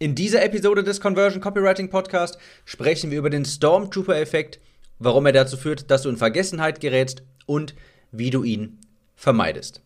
In 0.00 0.14
dieser 0.14 0.44
Episode 0.44 0.84
des 0.84 1.00
Conversion 1.00 1.40
Copywriting 1.40 1.90
Podcast 1.90 2.38
sprechen 2.64 3.10
wir 3.10 3.18
über 3.18 3.30
den 3.30 3.44
Stormtrooper-Effekt, 3.44 4.60
warum 5.00 5.26
er 5.26 5.32
dazu 5.32 5.56
führt, 5.56 5.90
dass 5.90 6.02
du 6.02 6.08
in 6.08 6.16
Vergessenheit 6.16 6.80
gerätst 6.80 7.24
und 7.46 7.74
wie 8.12 8.30
du 8.30 8.44
ihn 8.44 8.78
vermeidest. 9.16 9.82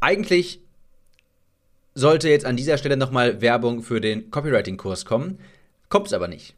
Eigentlich 0.00 0.60
sollte 1.94 2.28
jetzt 2.28 2.44
an 2.44 2.56
dieser 2.56 2.78
Stelle 2.78 2.96
nochmal 2.96 3.40
Werbung 3.40 3.84
für 3.84 4.00
den 4.00 4.28
Copywriting-Kurs 4.28 5.04
kommen, 5.04 5.38
kommt 5.88 6.08
es 6.08 6.12
aber 6.14 6.26
nicht. 6.26 6.56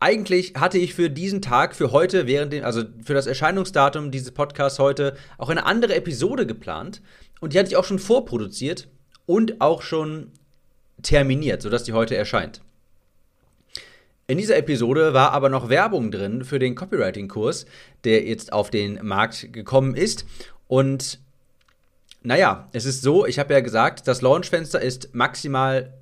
Eigentlich 0.00 0.54
hatte 0.54 0.78
ich 0.78 0.94
für 0.94 1.10
diesen 1.10 1.42
Tag, 1.42 1.76
für 1.76 1.92
heute, 1.92 2.26
während 2.26 2.54
dem, 2.54 2.64
also 2.64 2.84
für 3.04 3.12
das 3.12 3.26
Erscheinungsdatum 3.26 4.10
dieses 4.10 4.30
Podcasts 4.30 4.78
heute, 4.78 5.18
auch 5.36 5.50
eine 5.50 5.66
andere 5.66 5.94
Episode 5.94 6.46
geplant. 6.46 7.02
Und 7.40 7.52
die 7.52 7.58
hatte 7.58 7.68
ich 7.68 7.76
auch 7.76 7.84
schon 7.84 7.98
vorproduziert 7.98 8.88
und 9.26 9.60
auch 9.60 9.82
schon 9.82 10.32
terminiert, 11.02 11.62
sodass 11.62 11.84
die 11.84 11.92
heute 11.92 12.16
erscheint. 12.16 12.60
In 14.26 14.38
dieser 14.38 14.56
Episode 14.56 15.12
war 15.12 15.32
aber 15.32 15.48
noch 15.48 15.68
Werbung 15.68 16.10
drin 16.10 16.44
für 16.44 16.58
den 16.58 16.74
Copywriting-Kurs, 16.74 17.66
der 18.04 18.24
jetzt 18.24 18.52
auf 18.52 18.70
den 18.70 19.04
Markt 19.04 19.52
gekommen 19.52 19.94
ist. 19.94 20.24
Und 20.68 21.18
naja, 22.22 22.68
es 22.72 22.84
ist 22.84 23.02
so, 23.02 23.26
ich 23.26 23.38
habe 23.38 23.52
ja 23.52 23.60
gesagt, 23.60 24.06
das 24.06 24.22
Launchfenster 24.22 24.80
ist 24.80 25.14
maximal 25.14 25.92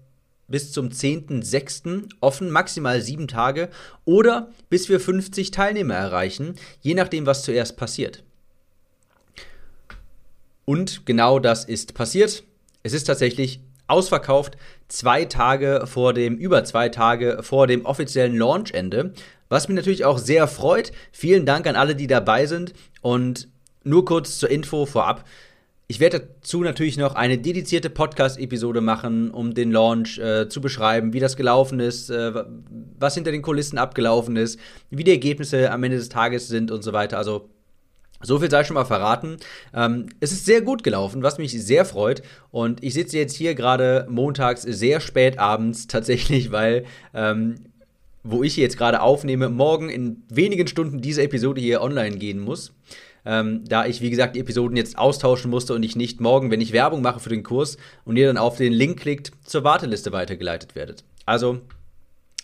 bis 0.48 0.72
zum 0.72 0.88
10.06. 0.88 2.08
offen, 2.20 2.50
maximal 2.50 3.00
sieben 3.00 3.28
Tage 3.28 3.70
oder 4.04 4.50
bis 4.68 4.88
wir 4.88 5.00
50 5.00 5.50
Teilnehmer 5.50 5.94
erreichen, 5.94 6.56
je 6.80 6.94
nachdem, 6.94 7.24
was 7.24 7.42
zuerst 7.42 7.76
passiert. 7.76 8.22
Und 10.64 11.06
genau 11.06 11.38
das 11.38 11.64
ist 11.64 11.94
passiert. 11.94 12.44
Es 12.82 12.92
ist 12.92 13.04
tatsächlich 13.04 13.60
ausverkauft, 13.90 14.56
zwei 14.88 15.24
Tage 15.24 15.82
vor 15.86 16.12
dem, 16.12 16.36
über 16.36 16.64
zwei 16.64 16.88
Tage 16.88 17.38
vor 17.42 17.66
dem 17.66 17.84
offiziellen 17.84 18.36
Launchende, 18.36 19.12
was 19.48 19.68
mich 19.68 19.76
natürlich 19.76 20.04
auch 20.04 20.18
sehr 20.18 20.46
freut. 20.46 20.92
Vielen 21.12 21.46
Dank 21.46 21.66
an 21.66 21.76
alle, 21.76 21.96
die 21.96 22.06
dabei 22.06 22.46
sind 22.46 22.72
und 23.00 23.48
nur 23.82 24.04
kurz 24.04 24.38
zur 24.38 24.50
Info 24.50 24.86
vorab. 24.86 25.24
Ich 25.90 25.98
werde 25.98 26.20
dazu 26.20 26.62
natürlich 26.62 26.98
noch 26.98 27.16
eine 27.16 27.36
dedizierte 27.36 27.90
Podcast-Episode 27.90 28.80
machen, 28.80 29.32
um 29.32 29.54
den 29.54 29.72
Launch 29.72 30.18
äh, 30.18 30.48
zu 30.48 30.60
beschreiben, 30.60 31.12
wie 31.12 31.18
das 31.18 31.36
gelaufen 31.36 31.80
ist, 31.80 32.10
äh, 32.10 32.32
was 32.96 33.16
hinter 33.16 33.32
den 33.32 33.42
Kulissen 33.42 33.76
abgelaufen 33.76 34.36
ist, 34.36 34.60
wie 34.90 35.02
die 35.02 35.10
Ergebnisse 35.10 35.72
am 35.72 35.82
Ende 35.82 35.96
des 35.96 36.08
Tages 36.08 36.46
sind 36.46 36.70
und 36.70 36.84
so 36.84 36.92
weiter. 36.92 37.18
Also 37.18 37.48
so 38.22 38.38
viel 38.38 38.50
sei 38.50 38.64
schon 38.64 38.74
mal 38.74 38.84
verraten. 38.84 39.36
Ähm, 39.74 40.06
es 40.20 40.32
ist 40.32 40.46
sehr 40.46 40.60
gut 40.60 40.82
gelaufen, 40.82 41.22
was 41.22 41.38
mich 41.38 41.52
sehr 41.52 41.84
freut. 41.84 42.22
Und 42.50 42.82
ich 42.82 42.94
sitze 42.94 43.18
jetzt 43.18 43.34
hier 43.34 43.54
gerade 43.54 44.06
montags 44.08 44.62
sehr 44.62 45.00
spät 45.00 45.38
abends 45.38 45.86
tatsächlich, 45.86 46.52
weil 46.52 46.84
ähm, 47.14 47.56
wo 48.22 48.42
ich 48.42 48.56
jetzt 48.56 48.76
gerade 48.76 49.00
aufnehme, 49.00 49.48
morgen 49.48 49.88
in 49.88 50.22
wenigen 50.28 50.66
Stunden 50.66 51.00
diese 51.00 51.22
Episode 51.22 51.60
hier 51.60 51.80
online 51.80 52.18
gehen 52.18 52.40
muss 52.40 52.72
ähm, 53.24 53.64
da 53.66 53.86
ich, 53.86 54.00
wie 54.00 54.10
gesagt, 54.10 54.36
die 54.36 54.40
Episoden 54.40 54.76
jetzt 54.76 54.98
austauschen 54.98 55.50
musste 55.50 55.74
und 55.74 55.82
ich 55.82 55.96
nicht 55.96 56.20
morgen, 56.20 56.50
wenn 56.50 56.60
ich 56.60 56.72
Werbung 56.72 57.02
mache 57.02 57.20
für 57.20 57.28
den 57.28 57.42
Kurs 57.42 57.76
und 58.04 58.16
ihr 58.16 58.26
dann 58.26 58.38
auf 58.38 58.56
den 58.56 58.72
Link 58.72 59.00
klickt, 59.00 59.32
zur 59.44 59.64
Warteliste 59.64 60.12
weitergeleitet 60.12 60.74
werdet. 60.74 61.04
Also 61.26 61.60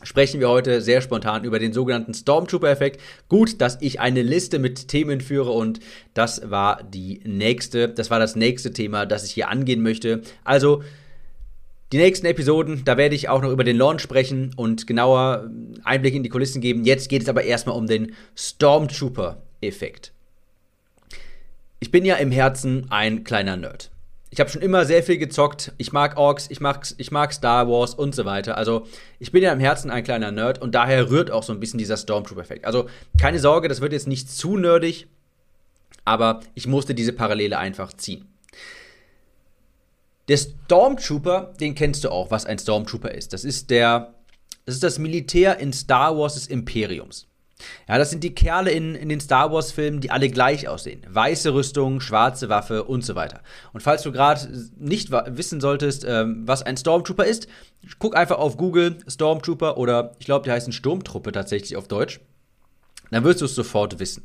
sprechen 0.03 0.41
wir 0.41 0.49
heute 0.49 0.83
sehr 0.83 1.01
spontan 1.01 1.45
über 1.45 1.59
den 1.59 1.73
sogenannten 1.73 2.13
Stormtrooper-Effekt. 2.13 3.01
Gut, 3.29 3.61
dass 3.61 3.79
ich 3.81 4.01
eine 4.01 4.23
Liste 4.23 4.59
mit 4.59 4.89
Themen 4.89 5.21
führe 5.21 5.51
und 5.51 5.81
das 6.15 6.51
war 6.51 6.83
die 6.83 7.21
nächste, 7.25 7.89
das 7.89 8.11
war 8.11 8.19
das 8.19 8.37
nächste 8.37 8.73
Thema, 8.73 9.07
das 9.07 9.25
ich 9.25 9.33
hier 9.33 9.49
angehen 9.49 9.83
möchte. 9.83 10.23
Also 10.45 10.83
die 11.93 11.99
nächsten 11.99 12.27
Episoden, 12.27 12.83
da 12.85 12.97
werde 12.97 13.15
ich 13.15 13.29
auch 13.29 13.41
noch 13.41 13.51
über 13.51 13.65
den 13.65 13.77
Launch 13.77 14.03
sprechen 14.03 14.53
und 14.57 14.87
genauer 14.87 15.51
Einblick 15.85 16.15
in 16.15 16.25
die 16.25 16.29
Kulissen 16.29 16.61
geben. 16.61 16.85
Jetzt 16.85 17.09
geht 17.09 17.23
es 17.23 17.29
aber 17.29 17.45
erstmal 17.45 17.77
um 17.77 17.87
den 17.87 18.15
Stormtrooper-Effekt. 18.37 20.13
Ich 21.79 21.91
bin 21.91 22.05
ja 22.05 22.17
im 22.17 22.33
Herzen 22.33 22.87
ein 22.91 23.23
kleiner 23.23 23.57
Nerd. 23.57 23.91
Ich 24.37 24.41
habe 24.41 24.51
schon 24.51 24.61
immer 24.61 24.85
sehr 24.85 25.03
viel 25.03 25.17
gezockt. 25.17 25.73
Ich 25.79 25.93
mag 25.93 26.19
Orks, 26.19 26.51
ich 26.51 26.61
mag, 26.61 26.87
ich 26.99 27.11
mag 27.11 27.33
Star 27.33 27.71
Wars 27.71 27.95
und 27.95 28.15
so 28.15 28.27
weiter. 28.27 28.59
Also, 28.59 28.87
ich 29.19 29.33
bin 29.33 29.43
ja 29.43 29.51
im 29.51 29.61
Herzen 29.61 29.91
ein 29.91 30.05
kleiner 30.05 30.31
Nerd 30.31 30.61
und 30.61 30.75
daher 30.75 31.09
rührt 31.09 31.31
auch 31.31 31.43
so 31.43 31.55
ein 31.55 31.59
bisschen 31.59 31.79
dieser 31.79 31.97
Stormtrooper-Effekt. 31.97 32.67
Also, 32.67 32.87
keine 33.19 33.39
Sorge, 33.39 33.69
das 33.69 33.81
wird 33.81 33.95
jetzt 33.95 34.07
nicht 34.07 34.31
zu 34.31 34.59
nerdig, 34.59 35.07
aber 36.05 36.41
ich 36.53 36.67
musste 36.67 36.95
diese 36.95 37.15
Parallele 37.15 37.57
einfach 37.57 37.95
ziehen. 37.95 38.27
Der 40.29 40.37
Stormtrooper, 40.37 41.55
den 41.59 41.75
kennst 41.75 42.05
du 42.05 42.11
auch, 42.11 42.31
was 42.31 42.45
ein 42.45 42.59
Stormtrooper 42.59 43.13
ist. 43.13 43.33
Das 43.33 43.43
ist 43.43 43.71
der, 43.71 44.17
das 44.67 44.75
ist 44.75 44.85
das 44.85 44.99
Militär 44.99 45.61
in 45.61 45.73
Star 45.73 46.15
Wars 46.15 46.35
des 46.35 46.47
Imperiums. 46.47 47.27
Ja, 47.89 47.99
das 47.99 48.11
sind 48.11 48.23
die 48.23 48.35
Kerle 48.35 48.71
in, 48.71 48.95
in 48.95 49.09
den 49.09 49.21
Star 49.21 49.51
Wars-Filmen, 49.53 50.01
die 50.01 50.11
alle 50.11 50.29
gleich 50.29 50.69
aussehen. 50.69 51.03
Weiße 51.09 51.55
Rüstung, 51.55 52.01
schwarze 52.01 52.49
Waffe 52.49 52.85
und 52.85 53.05
so 53.05 53.15
weiter. 53.15 53.41
Und 53.73 53.81
falls 53.81 54.03
du 54.03 54.13
gerade 54.13 54.49
nicht 54.77 55.11
wissen 55.11 55.61
solltest, 55.61 56.05
ähm, 56.05 56.43
was 56.47 56.63
ein 56.63 56.77
Stormtrooper 56.77 57.25
ist, 57.25 57.49
guck 57.99 58.17
einfach 58.17 58.39
auf 58.39 58.57
Google 58.57 58.99
Stormtrooper 59.09 59.79
oder 59.79 60.13
ich 60.19 60.27
glaube, 60.27 60.45
die 60.45 60.51
heißen 60.51 60.73
Sturmtruppe 60.73 61.33
tatsächlich 61.33 61.77
auf 61.77 61.89
Deutsch. 61.89 62.21
Dann 63.11 63.25
wirst 63.25 63.41
du 63.41 63.45
es 63.45 63.55
sofort 63.55 63.99
wissen. 63.99 64.25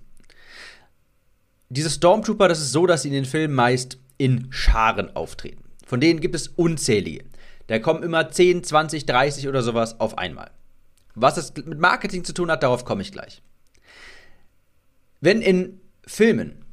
Diese 1.69 1.89
Stormtrooper, 1.89 2.47
das 2.47 2.59
ist 2.59 2.73
so, 2.73 2.85
dass 2.85 3.03
sie 3.03 3.09
in 3.09 3.13
den 3.13 3.25
Filmen 3.25 3.53
meist 3.53 3.97
in 4.17 4.47
Scharen 4.49 5.15
auftreten. 5.15 5.63
Von 5.85 6.01
denen 6.01 6.19
gibt 6.19 6.35
es 6.35 6.49
unzählige. 6.49 7.23
Da 7.67 7.79
kommen 7.79 8.03
immer 8.03 8.29
10, 8.29 8.63
20, 8.63 9.05
30 9.05 9.47
oder 9.47 9.61
sowas 9.61 9.99
auf 9.99 10.17
einmal. 10.17 10.51
Was 11.15 11.35
das 11.35 11.53
mit 11.55 11.79
Marketing 11.79 12.23
zu 12.23 12.33
tun 12.33 12.51
hat, 12.51 12.63
darauf 12.63 12.85
komme 12.85 13.01
ich 13.01 13.11
gleich. 13.11 13.41
Wenn 15.19 15.41
in 15.41 15.79
Filmen 16.05 16.65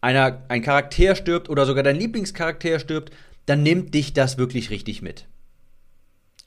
einer, 0.00 0.42
ein 0.48 0.62
Charakter 0.62 1.14
stirbt 1.14 1.48
oder 1.48 1.66
sogar 1.66 1.82
dein 1.82 1.96
Lieblingscharakter 1.96 2.78
stirbt, 2.78 3.12
dann 3.46 3.62
nimmt 3.62 3.94
dich 3.94 4.12
das 4.12 4.38
wirklich 4.38 4.70
richtig 4.70 5.02
mit. 5.02 5.26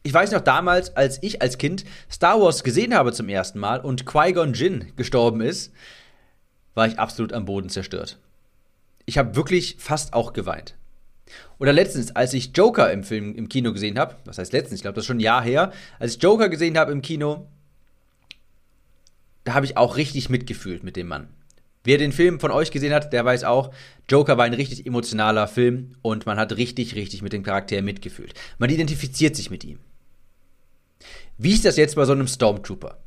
Ich 0.03 0.13
weiß 0.13 0.31
noch 0.31 0.41
damals, 0.41 0.95
als 0.95 1.21
ich 1.23 1.41
als 1.41 1.57
Kind 1.57 1.83
Star 2.11 2.39
Wars 2.39 2.63
gesehen 2.63 2.93
habe 2.93 3.11
zum 3.11 3.27
ersten 3.27 3.59
Mal 3.59 3.79
und 3.79 4.05
Qui-Gon 4.05 4.53
Jinn 4.53 4.91
gestorben 4.95 5.41
ist, 5.41 5.73
war 6.75 6.87
ich 6.87 6.99
absolut 6.99 7.33
am 7.33 7.45
Boden 7.45 7.69
zerstört. 7.69 8.19
Ich 9.05 9.17
habe 9.17 9.35
wirklich 9.35 9.77
fast 9.79 10.13
auch 10.13 10.33
geweint. 10.33 10.75
Oder 11.57 11.73
letztens, 11.73 12.15
als 12.15 12.33
ich 12.33 12.51
Joker 12.55 12.91
im 12.91 13.03
Film 13.03 13.35
im 13.35 13.49
Kino 13.49 13.73
gesehen 13.73 13.97
habe, 13.97 14.15
was 14.25 14.37
heißt 14.37 14.53
letztens, 14.53 14.79
ich 14.79 14.81
glaube, 14.83 14.95
das 14.95 15.03
ist 15.03 15.07
schon 15.07 15.17
ein 15.17 15.21
Jahr 15.21 15.43
her, 15.43 15.71
als 15.99 16.15
ich 16.15 16.21
Joker 16.21 16.49
gesehen 16.49 16.77
habe 16.77 16.91
im 16.91 17.01
Kino, 17.01 17.47
da 19.43 19.53
habe 19.53 19.65
ich 19.65 19.77
auch 19.77 19.97
richtig 19.97 20.29
mitgefühlt 20.29 20.83
mit 20.83 20.95
dem 20.95 21.07
Mann. 21.07 21.29
Wer 21.83 21.99
den 21.99 22.11
Film 22.11 22.39
von 22.39 22.51
euch 22.51 22.71
gesehen 22.71 22.93
hat, 22.93 23.13
der 23.13 23.23
weiß 23.25 23.43
auch, 23.43 23.71
Joker 24.09 24.37
war 24.37 24.45
ein 24.45 24.55
richtig 24.55 24.87
emotionaler 24.87 25.47
Film 25.47 25.95
und 26.01 26.25
man 26.25 26.37
hat 26.37 26.57
richtig, 26.57 26.95
richtig 26.95 27.21
mit 27.21 27.31
dem 27.31 27.43
Charakter 27.43 27.81
mitgefühlt. 27.83 28.33
Man 28.57 28.71
identifiziert 28.71 29.35
sich 29.35 29.51
mit 29.51 29.63
ihm. 29.63 29.79
Wie 31.37 31.53
ist 31.53 31.63
das 31.63 31.77
jetzt 31.77 31.95
bei 31.95 32.05
so 32.05 32.13
einem 32.13 32.27
Stormtrooper? 32.27 32.97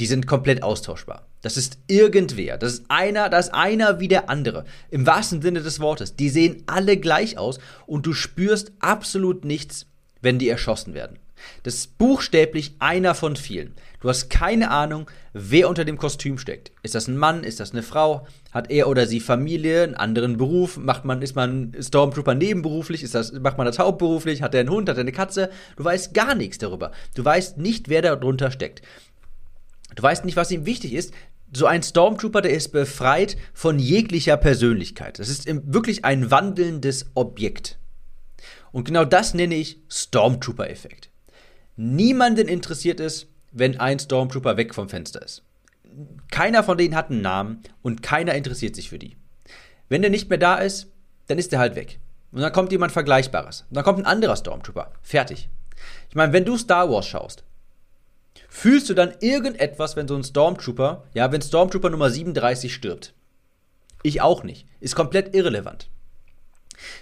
Die 0.00 0.06
sind 0.06 0.26
komplett 0.26 0.62
austauschbar. 0.62 1.26
Das 1.40 1.56
ist 1.56 1.78
irgendwer. 1.86 2.58
Das 2.58 2.72
ist 2.72 2.84
einer, 2.88 3.28
das 3.28 3.46
ist 3.46 3.54
einer 3.54 4.00
wie 4.00 4.08
der 4.08 4.30
andere. 4.30 4.64
Im 4.90 5.06
wahrsten 5.06 5.42
Sinne 5.42 5.60
des 5.60 5.78
Wortes. 5.80 6.16
Die 6.16 6.30
sehen 6.30 6.62
alle 6.66 6.96
gleich 6.96 7.38
aus 7.38 7.58
und 7.86 8.06
du 8.06 8.12
spürst 8.12 8.72
absolut 8.80 9.44
nichts, 9.44 9.86
wenn 10.20 10.38
die 10.38 10.48
erschossen 10.48 10.94
werden. 10.94 11.18
Das 11.62 11.74
ist 11.74 11.98
buchstäblich 11.98 12.76
einer 12.78 13.14
von 13.14 13.36
vielen. 13.36 13.74
Du 14.00 14.08
hast 14.08 14.28
keine 14.28 14.70
Ahnung, 14.70 15.10
wer 15.32 15.68
unter 15.68 15.84
dem 15.84 15.98
Kostüm 15.98 16.38
steckt. 16.38 16.72
Ist 16.82 16.94
das 16.94 17.08
ein 17.08 17.16
Mann? 17.16 17.44
Ist 17.44 17.60
das 17.60 17.72
eine 17.72 17.82
Frau? 17.82 18.26
Hat 18.52 18.70
er 18.70 18.88
oder 18.88 19.06
sie 19.06 19.20
Familie, 19.20 19.82
einen 19.82 19.94
anderen 19.94 20.36
Beruf? 20.36 20.76
Macht 20.76 21.04
man, 21.04 21.22
ist 21.22 21.36
man 21.36 21.74
Stormtrooper 21.78 22.34
nebenberuflich? 22.34 23.02
Ist 23.02 23.14
das, 23.14 23.32
macht 23.32 23.58
man 23.58 23.66
das 23.66 23.78
hauptberuflich? 23.78 24.42
Hat 24.42 24.54
er 24.54 24.60
einen 24.60 24.70
Hund? 24.70 24.88
Hat 24.88 24.96
er 24.96 25.02
eine 25.02 25.12
Katze? 25.12 25.50
Du 25.76 25.84
weißt 25.84 26.14
gar 26.14 26.34
nichts 26.34 26.58
darüber. 26.58 26.92
Du 27.14 27.24
weißt 27.24 27.58
nicht, 27.58 27.88
wer 27.88 28.02
darunter 28.02 28.50
steckt. 28.50 28.82
Du 29.94 30.02
weißt 30.02 30.24
nicht, 30.24 30.36
was 30.36 30.50
ihm 30.50 30.66
wichtig 30.66 30.92
ist. 30.92 31.12
So 31.52 31.66
ein 31.66 31.82
Stormtrooper, 31.82 32.40
der 32.40 32.52
ist 32.52 32.72
befreit 32.72 33.36
von 33.52 33.78
jeglicher 33.78 34.36
Persönlichkeit. 34.36 35.18
Das 35.18 35.28
ist 35.28 35.46
wirklich 35.46 36.04
ein 36.04 36.30
wandelndes 36.30 37.06
Objekt. 37.14 37.78
Und 38.72 38.84
genau 38.84 39.04
das 39.04 39.34
nenne 39.34 39.54
ich 39.54 39.78
Stormtrooper-Effekt. 39.88 41.10
Niemanden 41.76 42.48
interessiert 42.48 42.98
es, 42.98 43.28
wenn 43.52 43.78
ein 43.78 44.00
Stormtrooper 44.00 44.56
weg 44.56 44.74
vom 44.74 44.88
Fenster 44.88 45.22
ist. 45.22 45.42
Keiner 46.30 46.64
von 46.64 46.76
denen 46.76 46.96
hat 46.96 47.10
einen 47.10 47.22
Namen 47.22 47.62
und 47.82 48.02
keiner 48.02 48.34
interessiert 48.34 48.74
sich 48.74 48.88
für 48.88 48.98
die. 48.98 49.16
Wenn 49.88 50.02
der 50.02 50.10
nicht 50.10 50.28
mehr 50.28 50.38
da 50.38 50.56
ist, 50.56 50.88
dann 51.28 51.38
ist 51.38 51.52
er 51.52 51.60
halt 51.60 51.76
weg. 51.76 52.00
Und 52.32 52.40
dann 52.40 52.52
kommt 52.52 52.72
jemand 52.72 52.90
Vergleichbares. 52.90 53.64
Und 53.68 53.76
dann 53.76 53.84
kommt 53.84 54.00
ein 54.00 54.06
anderer 54.06 54.36
Stormtrooper. 54.36 54.90
Fertig. 55.02 55.48
Ich 56.08 56.16
meine, 56.16 56.32
wenn 56.32 56.44
du 56.44 56.56
Star 56.56 56.90
Wars 56.90 57.06
schaust, 57.06 57.44
Fühlst 58.56 58.88
du 58.88 58.94
dann 58.94 59.14
irgendetwas, 59.20 59.96
wenn 59.96 60.06
so 60.06 60.14
ein 60.14 60.22
Stormtrooper, 60.22 61.02
ja, 61.12 61.32
wenn 61.32 61.42
Stormtrooper 61.42 61.90
Nummer 61.90 62.08
37 62.08 62.72
stirbt? 62.72 63.12
Ich 64.04 64.22
auch 64.22 64.44
nicht. 64.44 64.68
Ist 64.78 64.94
komplett 64.94 65.34
irrelevant. 65.34 65.90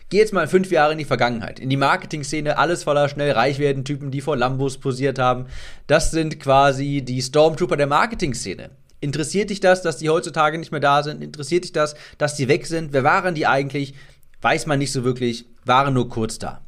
Geh 0.09 0.17
jetzt 0.17 0.33
mal 0.33 0.49
fünf 0.49 0.71
Jahre 0.71 0.93
in 0.93 0.99
die 0.99 1.05
Vergangenheit, 1.05 1.61
in 1.61 1.69
die 1.69 1.77
Marketing-Szene, 1.77 2.57
alles 2.57 2.85
voller 2.85 3.11
schnell 3.11 3.33
reich 3.33 3.59
werden 3.59 3.85
Typen, 3.85 4.11
die 4.11 4.23
vor 4.23 4.35
Lambos 4.35 4.79
posiert 4.79 5.19
haben. 5.19 5.45
Das 5.87 6.11
sind 6.11 6.41
quasi 6.41 7.03
die 7.03 7.21
Stormtrooper 7.21 7.77
der 7.77 7.87
Marketing-Szene. 7.87 8.71
Interessiert 9.01 9.51
dich 9.51 9.61
das, 9.61 9.83
dass 9.83 9.99
die 9.99 10.09
heutzutage 10.09 10.57
nicht 10.57 10.73
mehr 10.73 10.81
da 10.81 11.03
sind? 11.03 11.23
Interessiert 11.23 11.65
dich 11.65 11.73
das, 11.73 11.95
dass 12.17 12.35
die 12.35 12.49
weg 12.49 12.67
sind? 12.67 12.95
Wer 12.95 13.05
waren 13.05 13.35
die 13.35 13.47
eigentlich? 13.47 13.93
Weiß 14.41 14.65
man 14.65 14.79
nicht 14.79 14.91
so 14.91 15.05
wirklich, 15.05 15.45
waren 15.67 15.93
nur 15.93 16.09
kurz 16.09 16.39
da. 16.39 16.63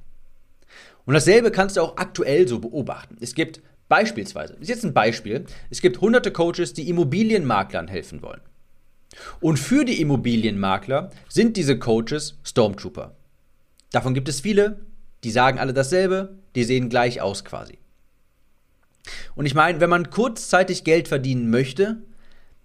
Und 1.06 1.14
dasselbe 1.14 1.50
kannst 1.50 1.78
du 1.78 1.80
auch 1.80 1.96
aktuell 1.96 2.46
so 2.46 2.58
beobachten. 2.58 3.16
Es 3.20 3.34
gibt 3.34 3.62
beispielsweise, 3.94 4.54
ist 4.54 4.68
jetzt 4.68 4.84
ein 4.84 4.92
Beispiel, 4.92 5.44
es 5.70 5.80
gibt 5.80 6.00
hunderte 6.00 6.32
Coaches, 6.32 6.72
die 6.72 6.88
Immobilienmaklern 6.88 7.86
helfen 7.86 8.22
wollen. 8.22 8.40
Und 9.38 9.60
für 9.60 9.84
die 9.84 10.00
Immobilienmakler 10.00 11.10
sind 11.28 11.56
diese 11.56 11.78
Coaches 11.78 12.36
Stormtrooper. 12.42 13.14
Davon 13.92 14.12
gibt 14.12 14.28
es 14.28 14.40
viele, 14.40 14.80
die 15.22 15.30
sagen 15.30 15.60
alle 15.60 15.72
dasselbe, 15.72 16.40
die 16.56 16.64
sehen 16.64 16.88
gleich 16.88 17.20
aus 17.20 17.44
quasi. 17.44 17.78
Und 19.36 19.46
ich 19.46 19.54
meine, 19.54 19.78
wenn 19.78 19.90
man 19.90 20.10
kurzzeitig 20.10 20.82
Geld 20.82 21.06
verdienen 21.06 21.48
möchte, 21.48 22.02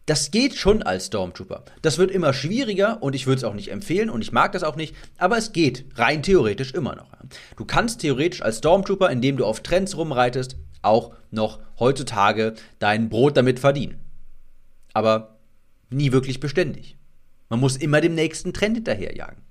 das 0.07 0.31
geht 0.31 0.55
schon 0.55 0.81
als 0.81 1.05
Stormtrooper. 1.05 1.63
Das 1.83 1.99
wird 1.99 2.09
immer 2.09 2.33
schwieriger 2.33 3.03
und 3.03 3.13
ich 3.13 3.27
würde 3.27 3.37
es 3.37 3.43
auch 3.43 3.53
nicht 3.53 3.69
empfehlen 3.69 4.09
und 4.09 4.23
ich 4.23 4.31
mag 4.31 4.53
das 4.53 4.63
auch 4.63 4.77
nicht, 4.77 4.95
aber 5.19 5.37
es 5.37 5.51
geht 5.51 5.85
rein 5.93 6.23
theoretisch 6.23 6.73
immer 6.73 6.95
noch. 6.95 7.11
Du 7.55 7.65
kannst 7.65 8.01
theoretisch 8.01 8.41
als 8.41 8.57
Stormtrooper, 8.57 9.11
indem 9.11 9.37
du 9.37 9.45
auf 9.45 9.61
Trends 9.61 9.95
rumreitest, 9.95 10.57
auch 10.81 11.13
noch 11.31 11.59
heutzutage 11.79 12.53
dein 12.79 13.09
Brot 13.09 13.37
damit 13.37 13.59
verdienen. 13.59 13.99
Aber 14.93 15.37
nie 15.89 16.11
wirklich 16.11 16.39
beständig. 16.39 16.97
Man 17.49 17.59
muss 17.59 17.77
immer 17.77 18.01
dem 18.01 18.15
nächsten 18.15 18.53
Trend 18.53 18.77
hinterherjagen. 18.77 19.41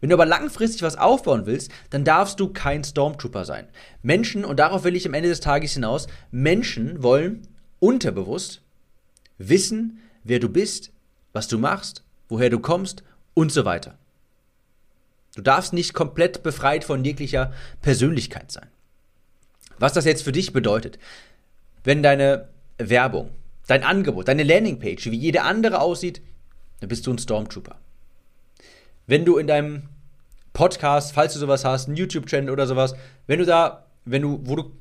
Wenn 0.00 0.10
du 0.10 0.16
aber 0.16 0.26
langfristig 0.26 0.82
was 0.82 0.96
aufbauen 0.96 1.46
willst, 1.46 1.70
dann 1.90 2.04
darfst 2.04 2.40
du 2.40 2.48
kein 2.48 2.82
Stormtrooper 2.82 3.44
sein. 3.44 3.68
Menschen, 4.02 4.44
und 4.44 4.58
darauf 4.58 4.84
will 4.84 4.96
ich 4.96 5.06
am 5.06 5.14
Ende 5.14 5.28
des 5.28 5.40
Tages 5.40 5.74
hinaus, 5.74 6.08
Menschen 6.30 7.02
wollen 7.02 7.46
unterbewusst 7.78 8.62
wissen, 9.38 9.98
wer 10.24 10.38
du 10.38 10.48
bist, 10.48 10.92
was 11.32 11.48
du 11.48 11.58
machst, 11.58 12.04
woher 12.28 12.50
du 12.50 12.58
kommst 12.58 13.02
und 13.34 13.52
so 13.52 13.64
weiter. 13.64 13.98
Du 15.34 15.42
darfst 15.42 15.72
nicht 15.72 15.94
komplett 15.94 16.42
befreit 16.42 16.84
von 16.84 17.04
jeglicher 17.04 17.52
Persönlichkeit 17.80 18.52
sein. 18.52 18.68
Was 19.78 19.92
das 19.92 20.04
jetzt 20.04 20.22
für 20.22 20.32
dich 20.32 20.52
bedeutet, 20.52 20.98
wenn 21.84 22.02
deine 22.02 22.48
Werbung, 22.78 23.30
dein 23.66 23.82
Angebot, 23.82 24.28
deine 24.28 24.42
Landingpage 24.42 25.06
wie 25.06 25.16
jede 25.16 25.42
andere 25.42 25.80
aussieht, 25.80 26.20
dann 26.80 26.88
bist 26.88 27.06
du 27.06 27.12
ein 27.12 27.18
Stormtrooper. 27.18 27.76
Wenn 29.06 29.24
du 29.24 29.38
in 29.38 29.46
deinem 29.46 29.84
Podcast, 30.52 31.12
falls 31.12 31.32
du 31.32 31.38
sowas 31.38 31.64
hast, 31.64 31.86
einen 31.86 31.96
YouTube-Channel 31.96 32.50
oder 32.50 32.66
sowas, 32.66 32.94
wenn 33.26 33.38
du 33.38 33.46
da, 33.46 33.86
wenn 34.04 34.22
du, 34.22 34.40
wo 34.44 34.56
du 34.56 34.72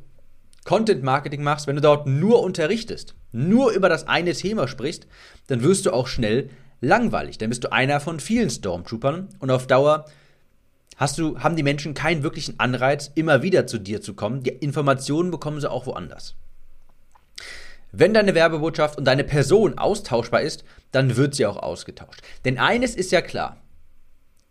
Content 0.66 1.04
Marketing 1.04 1.44
machst, 1.44 1.68
wenn 1.68 1.76
du 1.76 1.82
dort 1.82 2.08
nur 2.08 2.44
unterrichtest, 2.44 3.16
nur 3.32 3.72
über 3.72 3.90
das 3.90 4.08
eine 4.08 4.34
Thema 4.34 4.68
sprichst, 4.68 5.08
dann 5.48 5.64
wirst 5.64 5.86
du 5.86 5.92
auch 5.92 6.08
schnell 6.08 6.50
langweilig. 6.82 7.38
Dann 7.38 7.50
bist 7.50 7.64
du 7.64 7.72
einer 7.72 8.00
von 8.00 8.20
vielen 8.20 8.50
Stormtroopern 8.50 9.30
und 9.40 9.50
auf 9.50 9.68
Dauer 9.68 10.06
hast 11.02 11.18
du, 11.18 11.40
haben 11.40 11.56
die 11.56 11.64
Menschen 11.64 11.96
keinen 11.96 12.22
wirklichen 12.22 12.60
Anreiz, 12.60 13.12
immer 13.16 13.42
wieder 13.42 13.66
zu 13.66 13.80
dir 13.80 14.02
zu 14.02 14.14
kommen. 14.14 14.44
Die 14.44 14.52
Informationen 14.52 15.32
bekommen 15.32 15.60
sie 15.60 15.70
auch 15.70 15.88
woanders. 15.88 16.36
Wenn 17.92 18.14
deine 18.14 18.36
Werbebotschaft 18.36 19.00
und 19.00 19.06
deine 19.06 19.24
Person 19.24 19.80
austauschbar 19.80 20.42
ist, 20.42 20.64
dann 20.92 21.18
wird 21.18 21.34
sie 21.34 21.48
auch 21.48 21.58
ausgetauscht. 21.58 22.22
Denn 22.46 22.60
eines 22.60 22.96
ist 22.96 23.12
ja 23.12 23.22
klar. 23.22 23.58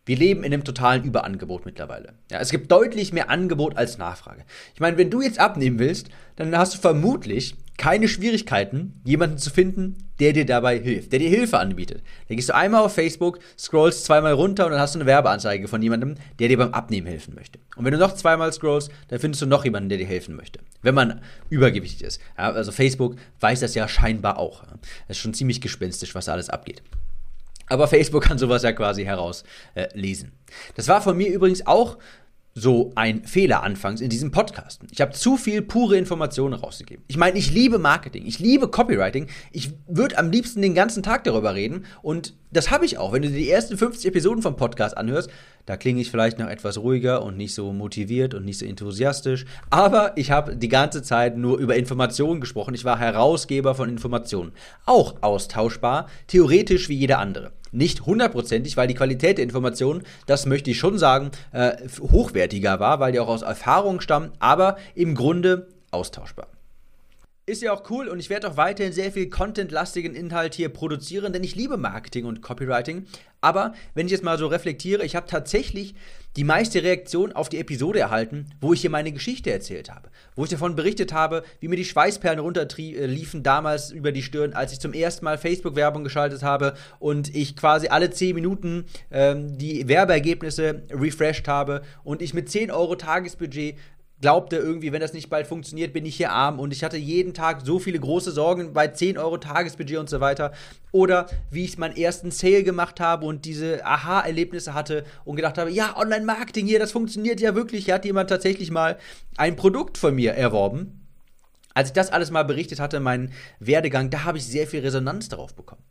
Wir 0.05 0.17
leben 0.17 0.43
in 0.43 0.53
einem 0.53 0.65
totalen 0.65 1.05
Überangebot 1.05 1.67
mittlerweile. 1.67 2.15
Ja, 2.33 2.41
es 2.41 2.51
gibt 2.51 2.73
deutlich 2.73 3.13
mehr 3.13 3.31
Angebot 3.31 3.77
als 3.77 3.97
Nachfrage. 3.97 4.43
Ich 4.75 4.81
meine, 4.81 4.97
wenn 4.97 5.09
du 5.09 5.21
jetzt 5.21 5.39
abnehmen 5.39 5.79
willst, 5.79 6.09
dann 6.35 6.59
hast 6.59 6.75
du 6.75 6.79
vermutlich 6.79 7.55
keine 7.81 8.09
Schwierigkeiten, 8.09 9.01
jemanden 9.05 9.39
zu 9.39 9.49
finden, 9.49 9.97
der 10.19 10.35
dir 10.35 10.45
dabei 10.45 10.79
hilft, 10.79 11.13
der 11.13 11.19
dir 11.19 11.31
Hilfe 11.31 11.59
anbietet. 11.59 12.03
Dann 12.29 12.37
gehst 12.37 12.51
du 12.51 12.55
einmal 12.55 12.85
auf 12.85 12.93
Facebook, 12.93 13.39
scrollst 13.59 14.05
zweimal 14.05 14.35
runter 14.35 14.67
und 14.67 14.73
dann 14.73 14.81
hast 14.83 14.95
du 14.95 14.99
eine 14.99 15.07
Werbeanzeige 15.07 15.67
von 15.67 15.81
jemandem, 15.81 16.17
der 16.39 16.49
dir 16.49 16.59
beim 16.59 16.75
Abnehmen 16.75 17.07
helfen 17.07 17.35
möchte. 17.35 17.59
Und 17.77 17.87
wenn 17.87 17.93
du 17.95 17.99
noch 17.99 18.15
zweimal 18.15 18.53
scrollst, 18.53 18.91
dann 19.09 19.19
findest 19.19 19.41
du 19.41 19.47
noch 19.47 19.65
jemanden, 19.65 19.89
der 19.89 19.97
dir 19.97 20.07
helfen 20.07 20.37
möchte. 20.37 20.61
Wenn 20.83 20.95
man 20.95 21.23
übergewichtig 21.49 22.03
ist. 22.03 22.21
Ja, 22.37 22.53
also 22.53 22.71
Facebook 22.71 23.17
weiß 23.41 23.61
das 23.61 23.75
ja 23.75 23.89
scheinbar 23.89 24.39
auch. 24.39 24.63
Das 25.09 25.17
ist 25.17 25.23
schon 25.23 25.33
ziemlich 25.33 25.63
gespenstisch, 25.63 26.15
was 26.15 26.27
da 26.27 26.33
alles 26.33 26.51
abgeht. 26.51 26.83
Aber 27.69 27.89
Facebook 27.89 28.25
kann 28.25 28.37
sowas 28.37 28.63
ja 28.63 28.73
quasi 28.73 29.05
herauslesen. 29.05 30.29
Äh, 30.29 30.73
das 30.75 30.87
war 30.89 31.01
von 31.01 31.17
mir 31.17 31.33
übrigens 31.33 31.67
auch 31.67 31.97
so 32.55 32.93
ein 32.97 33.25
Fehler 33.25 33.63
anfangs 33.63 34.01
in 34.01 34.11
diesem 34.11 34.31
Podcast. 34.31 34.83
Ich 34.91 35.01
habe 35.01 35.13
zu 35.13 35.37
viel 35.37 35.63
pure 35.63 35.97
Informationen 35.97 36.55
rausgegeben. 36.55 37.05
Ich 37.07 37.17
meine, 37.17 37.39
ich 37.39 37.53
liebe 37.53 37.79
Marketing, 37.79 38.27
ich 38.27 38.39
liebe 38.39 38.69
Copywriting. 38.69 39.29
Ich 39.53 39.71
würde 39.87 40.19
am 40.19 40.31
liebsten 40.31 40.61
den 40.61 40.75
ganzen 40.75 41.03
Tag 41.03 41.25
darüber 41.25 41.55
reden 41.55 41.85
und 42.03 42.35
das 42.53 42.71
habe 42.71 42.85
ich 42.85 42.99
auch. 42.99 43.13
Wenn 43.13 43.23
du 43.23 43.29
dir 43.29 43.37
die 43.37 43.51
ersten 43.51 43.79
50 43.79 44.07
Episoden 44.07 44.43
vom 44.43 44.57
Podcast 44.57 44.97
anhörst, 44.97 45.31
da 45.67 45.77
klinge 45.77 46.01
ich 46.01 46.11
vielleicht 46.11 46.41
noch 46.41 46.49
etwas 46.49 46.79
ruhiger 46.79 47.23
und 47.23 47.37
nicht 47.37 47.55
so 47.55 47.73
motiviert 47.73 48.35
und 48.35 48.45
nicht 48.45 48.59
so 48.59 48.67
enthusiastisch. 48.67 49.45
Aber 49.71 50.17
ich 50.17 50.33
habe 50.33 50.57
die 50.57 50.69
ganze 50.69 51.03
Zeit 51.03 51.37
nur 51.37 51.59
über 51.59 51.77
Informationen 51.77 52.41
gesprochen. 52.41 52.75
Ich 52.75 52.85
war 52.85 52.99
Herausgeber 52.99 53.77
von 53.77 53.89
Informationen. 53.89 54.53
Auch 54.85 55.23
austauschbar, 55.23 56.09
theoretisch 56.27 56.89
wie 56.89 56.97
jeder 56.97 57.21
andere. 57.21 57.53
Nicht 57.73 58.07
hundertprozentig, 58.07 58.77
weil 58.77 58.89
die 58.89 58.95
Qualität 58.95 59.39
der 59.39 59.45
Informationen, 59.45 60.03
das 60.27 60.47
möchte 60.47 60.71
ich 60.71 60.79
schon 60.79 60.99
sagen, 60.99 61.31
äh, 61.53 61.73
hochwertiger 62.01 62.81
war, 62.81 63.01
weil 63.01 63.13
die 63.13 63.21
auch 63.21 63.29
aus 63.29 63.43
Erfahrung 63.43 64.01
stammen, 64.01 64.33
aber 64.39 64.77
im 64.95 65.15
Grunde 65.15 65.69
austauschbar. 65.91 66.49
Ist 67.51 67.63
ja 67.63 67.73
auch 67.73 67.91
cool 67.91 68.07
und 68.07 68.21
ich 68.21 68.31
werde 68.31 68.49
auch 68.49 68.57
weiterhin 68.57 68.93
sehr 68.93 69.11
viel 69.11 69.29
contentlastigen 69.29 70.15
Inhalt 70.15 70.55
hier 70.55 70.69
produzieren, 70.69 71.33
denn 71.33 71.43
ich 71.43 71.57
liebe 71.57 71.77
Marketing 71.77 72.25
und 72.25 72.43
Copywriting. 72.43 73.07
Aber 73.41 73.75
wenn 73.93 74.07
ich 74.07 74.13
jetzt 74.13 74.23
mal 74.23 74.39
so 74.39 74.47
reflektiere, 74.47 75.05
ich 75.05 75.17
habe 75.17 75.27
tatsächlich 75.27 75.97
die 76.37 76.45
meiste 76.45 76.85
Reaktion 76.85 77.33
auf 77.33 77.49
die 77.49 77.59
Episode 77.59 77.99
erhalten, 77.99 78.47
wo 78.61 78.73
ich 78.73 78.83
hier 78.83 78.91
meine 78.91 79.11
Geschichte 79.11 79.51
erzählt 79.51 79.91
habe. 79.91 80.11
Wo 80.37 80.45
ich 80.45 80.51
davon 80.51 80.77
berichtet 80.77 81.13
habe, 81.13 81.43
wie 81.59 81.67
mir 81.67 81.75
die 81.75 81.85
Schweißperlen 81.85 82.39
runterliefen 82.39 83.43
damals 83.43 83.91
über 83.91 84.13
die 84.13 84.23
Stirn, 84.23 84.53
als 84.53 84.73
ich 84.73 84.79
zum 84.79 84.93
ersten 84.93 85.25
Mal 85.25 85.37
Facebook-Werbung 85.37 86.05
geschaltet 86.05 86.45
habe 86.45 86.75
und 87.01 87.35
ich 87.35 87.57
quasi 87.57 87.89
alle 87.89 88.11
10 88.11 88.33
Minuten 88.33 88.85
ähm, 89.11 89.59
die 89.59 89.89
Werbeergebnisse 89.89 90.85
refreshed 90.93 91.49
habe 91.49 91.83
und 92.05 92.23
ich 92.23 92.33
mit 92.33 92.49
10 92.49 92.71
Euro 92.71 92.95
Tagesbudget 92.95 93.75
glaubte 94.21 94.57
irgendwie, 94.57 94.93
wenn 94.93 95.01
das 95.01 95.13
nicht 95.13 95.31
bald 95.31 95.47
funktioniert, 95.47 95.93
bin 95.93 96.05
ich 96.05 96.17
hier 96.17 96.33
arm 96.33 96.61
und 96.61 96.73
ich 96.73 96.85
hatte 96.85 96.97
jeden 96.97 97.33
Tag 97.33 97.63
so 97.65 97.79
viele 97.79 97.99
große 97.99 98.33
Sorgen 98.33 98.73
bei 98.73 98.89
10 98.89 99.17
Euro 99.19 99.39
Tagesbudget 99.39 99.99
und 99.99 100.11
so 100.11 100.21
weiter. 100.21 100.53
Oder 100.93 101.27
wie 101.51 101.65
ich 101.65 101.79
meinen 101.79 101.97
ersten 101.97 102.31
Sale 102.31 102.63
gemacht 102.63 103.01
habe 103.01 103.27
und 103.27 103.45
diese 103.45 103.85
Aha-Erlebnisse 103.85 104.75
hatte 104.75 105.05
und 105.25 105.37
gedacht 105.37 105.57
habe, 105.57 105.71
ja, 105.71 105.97
Online-Marketing 105.97 106.67
hier, 106.67 106.79
das 106.79 106.93
funktioniert 106.93 107.41
ja 107.41 107.55
wirklich. 107.55 107.87
Hier 107.87 107.95
hat 107.95 108.05
jemand 108.05 108.29
tatsächlich 108.29 108.71
mal 108.71 108.99
ein 109.37 109.57
Produkt 109.57 109.97
von 109.97 110.15
mir 110.15 110.33
erworben. 110.33 111.07
Als 111.73 111.89
ich 111.89 111.95
das 111.95 112.11
alles 112.11 112.31
mal 112.31 112.45
berichtet 112.45 112.81
hatte, 112.81 113.01
meinen 113.01 113.33
Werdegang, 113.59 114.11
da 114.11 114.25
habe 114.25 114.39
ich 114.39 114.47
sehr 114.47 114.67
viel 114.67 114.81
Resonanz 114.81 115.29
darauf 115.29 115.55
bekommen. 115.55 115.83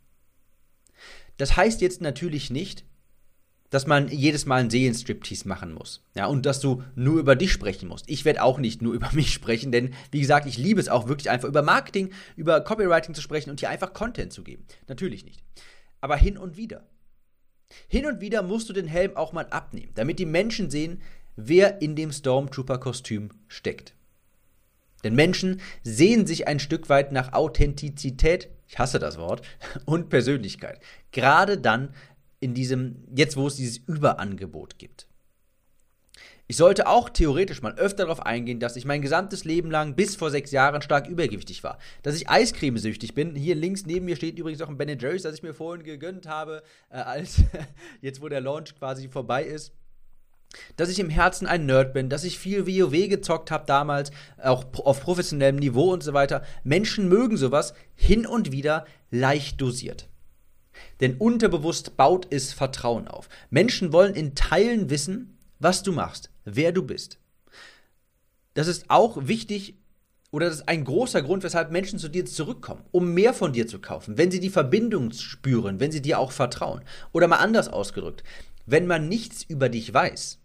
Das 1.36 1.56
heißt 1.56 1.80
jetzt 1.80 2.02
natürlich 2.02 2.50
nicht, 2.50 2.84
dass 3.70 3.86
man 3.86 4.08
jedes 4.08 4.46
Mal 4.46 4.60
einen 4.60 4.70
Seelenstriptease 4.70 5.48
machen 5.48 5.72
muss. 5.72 6.04
Ja, 6.14 6.26
und 6.26 6.44
dass 6.44 6.60
du 6.60 6.82
nur 6.94 7.18
über 7.18 7.36
dich 7.36 7.52
sprechen 7.52 7.88
musst. 7.88 8.08
Ich 8.08 8.24
werde 8.24 8.42
auch 8.42 8.58
nicht 8.58 8.82
nur 8.82 8.94
über 8.94 9.10
mich 9.12 9.32
sprechen, 9.32 9.72
denn 9.72 9.94
wie 10.10 10.20
gesagt, 10.20 10.46
ich 10.46 10.58
liebe 10.58 10.80
es 10.80 10.88
auch 10.88 11.08
wirklich 11.08 11.30
einfach 11.30 11.48
über 11.48 11.62
Marketing, 11.62 12.10
über 12.36 12.60
Copywriting 12.60 13.14
zu 13.14 13.22
sprechen 13.22 13.50
und 13.50 13.60
hier 13.60 13.70
einfach 13.70 13.94
Content 13.94 14.32
zu 14.32 14.42
geben. 14.42 14.64
Natürlich 14.88 15.24
nicht. 15.24 15.42
Aber 16.00 16.16
hin 16.16 16.36
und 16.36 16.56
wieder. 16.56 16.86
Hin 17.88 18.06
und 18.06 18.20
wieder 18.20 18.42
musst 18.42 18.68
du 18.68 18.72
den 18.72 18.86
Helm 18.86 19.16
auch 19.16 19.32
mal 19.32 19.46
abnehmen, 19.50 19.92
damit 19.94 20.18
die 20.18 20.26
Menschen 20.26 20.70
sehen, 20.70 21.00
wer 21.36 21.80
in 21.80 21.94
dem 21.94 22.10
Stormtrooper-Kostüm 22.10 23.30
steckt. 23.48 23.94
Denn 25.04 25.14
Menschen 25.14 25.60
sehen 25.82 26.26
sich 26.26 26.46
ein 26.46 26.58
Stück 26.58 26.88
weit 26.88 27.12
nach 27.12 27.32
Authentizität, 27.32 28.50
ich 28.68 28.78
hasse 28.78 28.98
das 28.98 29.18
Wort, 29.18 29.42
und 29.86 30.10
Persönlichkeit. 30.10 30.80
Gerade 31.10 31.58
dann, 31.58 31.94
in 32.40 32.54
diesem, 32.54 33.04
jetzt 33.14 33.36
wo 33.36 33.46
es 33.46 33.56
dieses 33.56 33.78
Überangebot 33.78 34.78
gibt. 34.78 35.06
Ich 36.50 36.56
sollte 36.56 36.88
auch 36.88 37.08
theoretisch 37.08 37.62
mal 37.62 37.76
öfter 37.76 38.06
darauf 38.06 38.26
eingehen, 38.26 38.58
dass 38.58 38.74
ich 38.74 38.84
mein 38.84 39.02
gesamtes 39.02 39.44
Leben 39.44 39.70
lang 39.70 39.94
bis 39.94 40.16
vor 40.16 40.32
sechs 40.32 40.50
Jahren 40.50 40.82
stark 40.82 41.06
übergewichtig 41.06 41.62
war. 41.62 41.78
Dass 42.02 42.16
ich 42.16 42.28
Eiscremesüchtig 42.28 43.14
bin. 43.14 43.36
Hier 43.36 43.54
links 43.54 43.86
neben 43.86 44.06
mir 44.06 44.16
steht 44.16 44.36
übrigens 44.36 44.60
auch 44.60 44.68
ein 44.68 44.76
Ben 44.76 44.98
Jerry's, 44.98 45.22
das 45.22 45.36
ich 45.36 45.44
mir 45.44 45.54
vorhin 45.54 45.84
gegönnt 45.84 46.26
habe, 46.26 46.64
äh, 46.90 46.96
als 46.96 47.44
jetzt 48.00 48.20
wo 48.20 48.28
der 48.28 48.40
Launch 48.40 48.74
quasi 48.76 49.08
vorbei 49.08 49.44
ist. 49.44 49.72
Dass 50.74 50.88
ich 50.88 50.98
im 50.98 51.08
Herzen 51.08 51.46
ein 51.46 51.66
Nerd 51.66 51.92
bin, 51.92 52.08
dass 52.08 52.24
ich 52.24 52.36
viel 52.36 52.66
WoW 52.66 53.08
gezockt 53.08 53.52
habe 53.52 53.64
damals, 53.66 54.10
auch 54.42 54.64
auf 54.74 55.02
professionellem 55.02 55.54
Niveau 55.54 55.92
und 55.92 56.02
so 56.02 56.14
weiter. 56.14 56.42
Menschen 56.64 57.08
mögen 57.08 57.36
sowas 57.36 57.74
hin 57.94 58.26
und 58.26 58.50
wieder 58.50 58.86
leicht 59.12 59.60
dosiert. 59.60 60.08
Denn 61.00 61.16
unterbewusst 61.16 61.96
baut 61.96 62.26
es 62.30 62.52
Vertrauen 62.52 63.08
auf. 63.08 63.28
Menschen 63.50 63.92
wollen 63.92 64.14
in 64.14 64.34
Teilen 64.34 64.90
wissen, 64.90 65.38
was 65.58 65.82
du 65.82 65.92
machst, 65.92 66.30
wer 66.44 66.72
du 66.72 66.82
bist. 66.82 67.18
Das 68.54 68.66
ist 68.66 68.86
auch 68.88 69.16
wichtig 69.28 69.76
oder 70.32 70.46
das 70.46 70.56
ist 70.56 70.68
ein 70.68 70.84
großer 70.84 71.22
Grund, 71.22 71.42
weshalb 71.42 71.70
Menschen 71.70 71.98
zu 71.98 72.08
dir 72.08 72.24
zurückkommen, 72.24 72.84
um 72.92 73.14
mehr 73.14 73.34
von 73.34 73.52
dir 73.52 73.66
zu 73.66 73.80
kaufen, 73.80 74.16
wenn 74.16 74.30
sie 74.30 74.40
die 74.40 74.50
Verbindung 74.50 75.12
spüren, 75.12 75.80
wenn 75.80 75.92
sie 75.92 76.02
dir 76.02 76.18
auch 76.18 76.32
vertrauen. 76.32 76.82
Oder 77.12 77.26
mal 77.26 77.36
anders 77.36 77.68
ausgedrückt, 77.68 78.22
wenn 78.66 78.86
man 78.86 79.08
nichts 79.08 79.42
über 79.42 79.68
dich 79.68 79.92
weiß, 79.92 80.39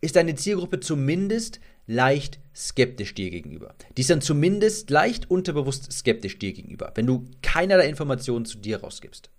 ist 0.00 0.16
deine 0.16 0.34
Zielgruppe 0.34 0.80
zumindest 0.80 1.60
leicht 1.86 2.38
skeptisch 2.54 3.14
dir 3.14 3.30
gegenüber. 3.30 3.74
Die 3.96 4.00
ist 4.00 4.10
dann 4.10 4.20
zumindest 4.20 4.90
leicht 4.90 5.30
unterbewusst 5.30 5.92
skeptisch 5.92 6.38
dir 6.38 6.52
gegenüber, 6.52 6.92
wenn 6.94 7.06
du 7.06 7.24
keinerlei 7.42 7.88
Informationen 7.88 8.44
zu 8.44 8.58
dir 8.58 8.80
rausgibst. 8.80 9.30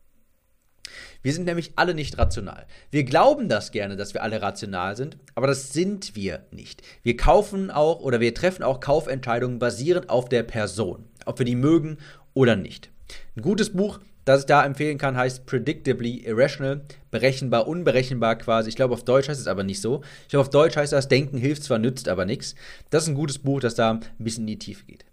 Wir 1.22 1.34
sind 1.34 1.46
nämlich 1.46 1.74
alle 1.76 1.94
nicht 1.94 2.18
rational. 2.18 2.66
Wir 2.92 3.04
glauben 3.04 3.50
das 3.50 3.72
gerne, 3.72 3.98
dass 3.98 4.14
wir 4.14 4.24
alle 4.24 4.42
rational 4.42 4.96
sind, 4.96 5.18
aber 5.36 5.48
das 5.48 5.74
sind 5.74 6.16
wir 6.16 6.46
nicht. 6.52 6.82
Wir 7.04 7.18
kaufen 7.18 7.72
auch 7.72 8.00
oder 8.00 8.20
wir 8.20 8.34
treffen 8.34 8.64
auch 8.64 8.80
Kaufentscheidungen 8.80 9.60
basierend 9.60 10.10
auf 10.10 10.30
der 10.30 10.44
Person, 10.44 11.06
ob 11.26 11.40
wir 11.40 11.46
die 11.46 11.56
mögen 11.56 11.98
oder 12.34 12.56
nicht. 12.56 12.90
Ein 13.36 13.42
gutes 13.42 13.74
Buch, 13.74 14.00
das 14.28 14.42
ich 14.42 14.46
da 14.46 14.66
empfehlen 14.66 14.98
kann, 14.98 15.16
heißt 15.16 15.46
Predictably 15.46 16.26
Irrational, 16.26 16.82
berechenbar, 17.12 17.68
unberechenbar 17.68 18.36
quasi. 18.36 18.70
Ich 18.70 18.76
glaube, 18.76 18.94
auf 18.94 19.04
Deutsch 19.04 19.30
heißt 19.30 19.40
es 19.40 19.48
aber 19.48 19.64
nicht 19.64 19.82
so. 19.82 20.02
Ich 20.24 20.30
glaube, 20.30 20.42
auf 20.42 20.50
Deutsch 20.50 20.76
heißt 20.76 20.92
das, 20.94 21.08
Denken 21.08 21.38
hilft 21.38 21.64
zwar, 21.64 21.80
nützt 21.80 22.10
aber 22.10 22.26
nichts. 22.26 22.56
Das 22.90 23.04
ist 23.04 23.10
ein 23.10 23.16
gutes 23.16 23.40
Buch, 23.40 23.62
das 23.62 23.76
da 23.76 23.92
ein 23.92 24.02
bisschen 24.18 24.44
in 24.44 24.48
die 24.48 24.60
Tiefe 24.60 24.86
geht. 24.86 25.06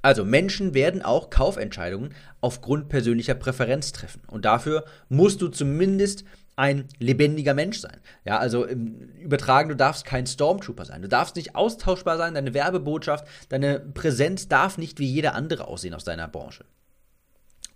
Also 0.00 0.24
Menschen 0.24 0.74
werden 0.74 1.02
auch 1.02 1.28
Kaufentscheidungen 1.28 2.14
aufgrund 2.40 2.88
persönlicher 2.88 3.34
Präferenz 3.34 3.92
treffen. 3.92 4.22
Und 4.28 4.44
dafür 4.44 4.84
musst 5.08 5.42
du 5.42 5.48
zumindest 5.48 6.24
ein 6.56 6.86
lebendiger 6.98 7.52
Mensch 7.52 7.78
sein. 7.78 8.00
Ja, 8.24 8.38
also 8.38 8.66
Übertragen, 8.66 9.68
du 9.68 9.76
darfst 9.76 10.04
kein 10.04 10.26
Stormtrooper 10.26 10.84
sein. 10.84 11.02
Du 11.02 11.08
darfst 11.08 11.36
nicht 11.36 11.54
austauschbar 11.54 12.16
sein. 12.16 12.34
Deine 12.34 12.54
Werbebotschaft, 12.54 13.26
deine 13.48 13.80
Präsenz 13.80 14.48
darf 14.48 14.78
nicht 14.78 14.98
wie 14.98 15.06
jeder 15.06 15.34
andere 15.34 15.68
aussehen 15.68 15.94
aus 15.94 16.04
deiner 16.04 16.26
Branche. 16.26 16.64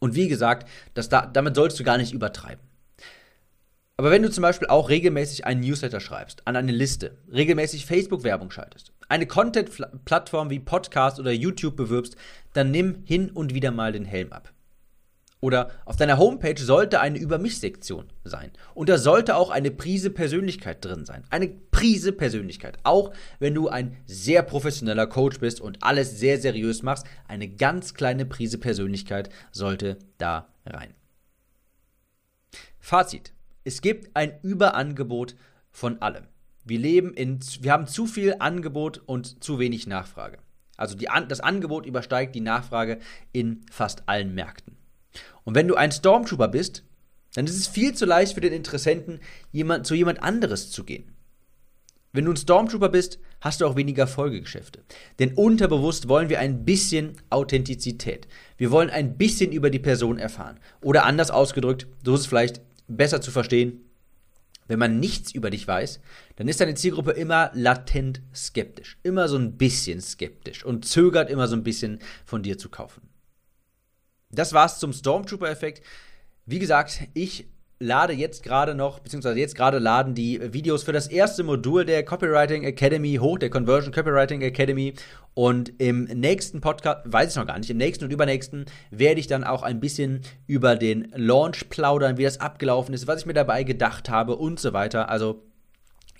Und 0.02 0.16
wie 0.16 0.26
gesagt, 0.26 0.68
das 0.94 1.08
da, 1.08 1.26
damit 1.26 1.54
sollst 1.54 1.78
du 1.78 1.84
gar 1.84 1.96
nicht 1.96 2.12
übertreiben. 2.12 2.64
Aber 3.96 4.10
wenn 4.10 4.24
du 4.24 4.32
zum 4.32 4.42
Beispiel 4.42 4.66
auch 4.66 4.88
regelmäßig 4.88 5.46
einen 5.46 5.60
Newsletter 5.60 6.00
schreibst, 6.00 6.44
an 6.44 6.56
eine 6.56 6.72
Liste, 6.72 7.18
regelmäßig 7.32 7.86
Facebook-Werbung 7.86 8.50
schaltest, 8.50 8.92
eine 9.08 9.28
Content-Plattform 9.28 10.50
wie 10.50 10.58
Podcast 10.58 11.20
oder 11.20 11.30
YouTube 11.30 11.76
bewirbst, 11.76 12.16
dann 12.52 12.72
nimm 12.72 13.04
hin 13.04 13.30
und 13.30 13.54
wieder 13.54 13.70
mal 13.70 13.92
den 13.92 14.04
Helm 14.04 14.32
ab. 14.32 14.52
Oder 15.42 15.72
auf 15.86 15.96
deiner 15.96 16.18
Homepage 16.18 16.62
sollte 16.62 17.00
eine 17.00 17.18
Über 17.18 17.36
mich-Sektion 17.36 18.06
sein. 18.22 18.52
Und 18.74 18.88
da 18.88 18.96
sollte 18.96 19.34
auch 19.34 19.50
eine 19.50 19.72
Prise 19.72 20.10
Persönlichkeit 20.10 20.84
drin 20.84 21.04
sein. 21.04 21.24
Eine 21.30 21.48
Prise 21.48 22.12
Persönlichkeit. 22.12 22.78
Auch 22.84 23.12
wenn 23.40 23.52
du 23.52 23.68
ein 23.68 23.96
sehr 24.06 24.44
professioneller 24.44 25.08
Coach 25.08 25.40
bist 25.40 25.60
und 25.60 25.82
alles 25.82 26.20
sehr 26.20 26.38
seriös 26.40 26.84
machst, 26.84 27.06
eine 27.26 27.48
ganz 27.48 27.94
kleine 27.94 28.24
Prise 28.24 28.56
Persönlichkeit 28.56 29.30
sollte 29.50 29.98
da 30.16 30.46
rein. 30.64 30.94
Fazit. 32.78 33.32
Es 33.64 33.82
gibt 33.82 34.14
ein 34.14 34.38
Überangebot 34.42 35.34
von 35.72 36.00
allem. 36.02 36.28
Wir 36.62 36.78
leben 36.78 37.14
in, 37.14 37.40
wir 37.60 37.72
haben 37.72 37.88
zu 37.88 38.06
viel 38.06 38.36
Angebot 38.38 39.02
und 39.06 39.42
zu 39.42 39.58
wenig 39.58 39.88
Nachfrage. 39.88 40.38
Also 40.76 40.96
die, 40.96 41.08
das 41.28 41.40
Angebot 41.40 41.84
übersteigt 41.84 42.36
die 42.36 42.40
Nachfrage 42.40 43.00
in 43.32 43.66
fast 43.72 44.08
allen 44.08 44.36
Märkten. 44.36 44.76
Und 45.44 45.54
wenn 45.54 45.68
du 45.68 45.74
ein 45.74 45.92
Stormtrooper 45.92 46.48
bist, 46.48 46.84
dann 47.34 47.46
ist 47.46 47.56
es 47.56 47.66
viel 47.66 47.94
zu 47.94 48.04
leicht 48.04 48.34
für 48.34 48.40
den 48.40 48.52
Interessenten, 48.52 49.20
jemand, 49.50 49.86
zu 49.86 49.94
jemand 49.94 50.22
anderes 50.22 50.70
zu 50.70 50.84
gehen. 50.84 51.12
Wenn 52.12 52.26
du 52.26 52.32
ein 52.32 52.36
Stormtrooper 52.36 52.90
bist, 52.90 53.18
hast 53.40 53.60
du 53.60 53.66
auch 53.66 53.74
weniger 53.74 54.06
Folgegeschäfte. 54.06 54.80
Denn 55.18 55.32
unterbewusst 55.32 56.08
wollen 56.08 56.28
wir 56.28 56.40
ein 56.40 56.64
bisschen 56.66 57.16
Authentizität. 57.30 58.28
Wir 58.58 58.70
wollen 58.70 58.90
ein 58.90 59.16
bisschen 59.16 59.50
über 59.50 59.70
die 59.70 59.78
Person 59.78 60.18
erfahren. 60.18 60.60
Oder 60.82 61.04
anders 61.06 61.30
ausgedrückt, 61.30 61.86
so 62.04 62.14
ist 62.14 62.20
es 62.20 62.26
vielleicht 62.26 62.60
besser 62.86 63.22
zu 63.22 63.30
verstehen, 63.30 63.80
wenn 64.68 64.78
man 64.78 65.00
nichts 65.00 65.32
über 65.32 65.50
dich 65.50 65.66
weiß, 65.66 66.00
dann 66.36 66.48
ist 66.48 66.60
deine 66.60 66.74
Zielgruppe 66.74 67.12
immer 67.12 67.50
latent 67.54 68.22
skeptisch, 68.34 68.98
immer 69.02 69.28
so 69.28 69.36
ein 69.36 69.56
bisschen 69.56 70.00
skeptisch 70.00 70.64
und 70.64 70.84
zögert 70.84 71.30
immer 71.30 71.48
so 71.48 71.56
ein 71.56 71.64
bisschen 71.64 71.98
von 72.24 72.42
dir 72.42 72.58
zu 72.58 72.68
kaufen. 72.68 73.11
Das 74.32 74.52
war's 74.52 74.78
zum 74.78 74.92
Stormtrooper-Effekt. 74.92 75.82
Wie 76.46 76.58
gesagt, 76.58 77.02
ich 77.14 77.46
lade 77.82 78.12
jetzt 78.12 78.42
gerade 78.42 78.74
noch, 78.74 79.00
beziehungsweise 79.00 79.38
jetzt 79.38 79.56
gerade 79.56 79.78
laden 79.78 80.14
die 80.14 80.40
Videos 80.52 80.84
für 80.84 80.92
das 80.92 81.08
erste 81.08 81.42
Modul 81.42 81.84
der 81.84 82.04
Copywriting 82.04 82.62
Academy 82.62 83.16
hoch, 83.16 83.38
der 83.38 83.50
Conversion 83.50 83.92
Copywriting 83.92 84.40
Academy. 84.40 84.94
Und 85.34 85.72
im 85.80 86.04
nächsten 86.04 86.60
Podcast, 86.60 87.00
weiß 87.04 87.30
ich 87.30 87.36
noch 87.36 87.46
gar 87.46 87.58
nicht, 87.58 87.70
im 87.70 87.76
nächsten 87.76 88.04
und 88.04 88.12
übernächsten 88.12 88.66
werde 88.90 89.20
ich 89.20 89.26
dann 89.26 89.44
auch 89.44 89.62
ein 89.62 89.80
bisschen 89.80 90.20
über 90.46 90.76
den 90.76 91.12
Launch 91.14 91.68
plaudern, 91.68 92.16
wie 92.18 92.24
das 92.24 92.40
abgelaufen 92.40 92.94
ist, 92.94 93.06
was 93.06 93.20
ich 93.20 93.26
mir 93.26 93.34
dabei 93.34 93.64
gedacht 93.64 94.08
habe 94.08 94.36
und 94.36 94.60
so 94.60 94.72
weiter. 94.72 95.08
Also 95.08 95.42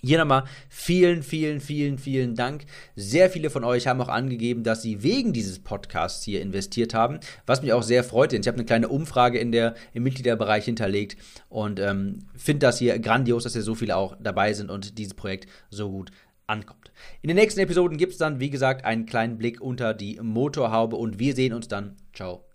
hier 0.03 0.17
nochmal 0.17 0.43
vielen, 0.69 1.23
vielen, 1.23 1.61
vielen, 1.61 1.97
vielen 1.97 2.35
Dank. 2.35 2.65
Sehr 2.95 3.29
viele 3.29 3.49
von 3.49 3.63
euch 3.63 3.87
haben 3.87 4.01
auch 4.01 4.09
angegeben, 4.09 4.63
dass 4.63 4.81
sie 4.81 5.01
wegen 5.01 5.33
dieses 5.33 5.59
Podcasts 5.59 6.23
hier 6.23 6.41
investiert 6.41 6.93
haben, 6.93 7.19
was 7.45 7.61
mich 7.61 7.73
auch 7.73 7.83
sehr 7.83 8.03
freut. 8.03 8.33
Ich 8.33 8.47
habe 8.47 8.57
eine 8.57 8.65
kleine 8.65 8.89
Umfrage 8.89 9.39
in 9.39 9.51
der, 9.51 9.75
im 9.93 10.03
Mitgliederbereich 10.03 10.65
hinterlegt 10.65 11.17
und 11.49 11.79
ähm, 11.79 12.27
finde 12.35 12.59
das 12.67 12.79
hier 12.79 12.99
grandios, 12.99 13.43
dass 13.43 13.53
hier 13.53 13.61
so 13.61 13.75
viele 13.75 13.95
auch 13.95 14.15
dabei 14.19 14.53
sind 14.53 14.69
und 14.69 14.97
dieses 14.97 15.13
Projekt 15.13 15.47
so 15.69 15.89
gut 15.89 16.11
ankommt. 16.47 16.91
In 17.21 17.29
den 17.29 17.37
nächsten 17.37 17.61
Episoden 17.61 17.97
gibt 17.97 18.13
es 18.13 18.17
dann, 18.17 18.39
wie 18.39 18.49
gesagt, 18.49 18.85
einen 18.85 19.05
kleinen 19.05 19.37
Blick 19.37 19.61
unter 19.61 19.93
die 19.93 20.19
Motorhaube 20.21 20.95
und 20.95 21.19
wir 21.19 21.35
sehen 21.35 21.53
uns 21.53 21.67
dann. 21.67 21.95
Ciao. 22.13 22.52